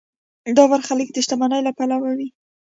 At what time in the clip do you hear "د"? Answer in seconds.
1.13-1.17